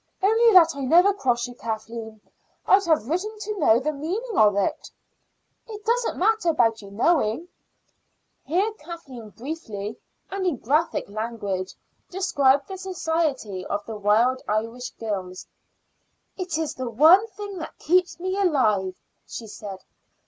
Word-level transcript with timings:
Only 0.23 0.51
that 0.53 0.75
I 0.75 0.79
never 0.81 1.13
cross 1.13 1.47
you, 1.47 1.53
Kathleen, 1.53 2.21
I'd 2.65 2.85
have 2.85 3.07
written 3.07 3.37
to 3.41 3.59
know 3.59 3.79
the 3.79 3.93
meaning 3.93 4.35
of 4.35 4.55
it." 4.57 4.89
"It 5.67 5.85
doesn't 5.85 6.17
matter 6.17 6.49
about 6.49 6.81
you 6.81 6.89
knowing." 6.89 7.47
Here 8.43 8.73
Kathleen 8.79 9.29
briefly 9.29 9.99
and 10.31 10.47
in 10.47 10.57
graphic 10.57 11.07
language 11.07 11.75
described 12.09 12.67
the 12.67 12.79
Society 12.79 13.63
of 13.67 13.85
the 13.85 13.95
Wild 13.95 14.41
Irish 14.47 14.89
Girls. 14.95 15.45
"It 16.35 16.57
is 16.57 16.73
the 16.73 16.89
one 16.89 17.27
thing 17.27 17.59
that 17.59 17.77
keeps 17.77 18.19
me 18.19 18.41
alive," 18.41 18.99
she 19.27 19.45
said. 19.45 19.83